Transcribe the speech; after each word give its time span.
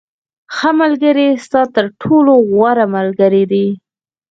•ښه 0.55 0.69
ملګری 0.81 1.27
ستا 1.45 1.61
تر 1.75 1.85
ټولو 2.01 2.33
غوره 2.51 2.85
ملګری 2.95 3.43
دی. 3.51 3.67